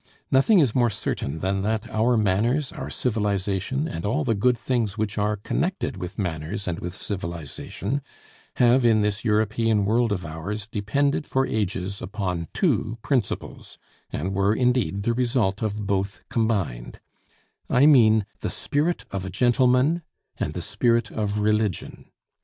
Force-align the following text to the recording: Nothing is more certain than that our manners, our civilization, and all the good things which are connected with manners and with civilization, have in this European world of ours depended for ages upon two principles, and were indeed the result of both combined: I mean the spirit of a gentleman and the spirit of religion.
Nothing 0.31 0.57
is 0.57 0.73
more 0.73 0.89
certain 0.89 1.41
than 1.41 1.61
that 1.61 1.87
our 1.91 2.17
manners, 2.17 2.71
our 2.71 2.89
civilization, 2.89 3.87
and 3.87 4.03
all 4.03 4.23
the 4.23 4.33
good 4.33 4.57
things 4.57 4.97
which 4.97 5.19
are 5.19 5.35
connected 5.35 5.97
with 5.97 6.17
manners 6.17 6.67
and 6.67 6.79
with 6.79 6.95
civilization, 6.95 8.01
have 8.55 8.83
in 8.83 9.01
this 9.01 9.23
European 9.23 9.85
world 9.85 10.11
of 10.11 10.25
ours 10.25 10.65
depended 10.65 11.27
for 11.27 11.45
ages 11.45 12.01
upon 12.01 12.47
two 12.51 12.97
principles, 13.03 13.77
and 14.11 14.33
were 14.33 14.55
indeed 14.55 15.03
the 15.03 15.13
result 15.13 15.61
of 15.61 15.85
both 15.85 16.21
combined: 16.29 16.99
I 17.69 17.85
mean 17.85 18.25
the 18.39 18.49
spirit 18.49 19.05
of 19.11 19.23
a 19.23 19.29
gentleman 19.29 20.01
and 20.35 20.55
the 20.55 20.63
spirit 20.63 21.11
of 21.11 21.37
religion. 21.41 22.09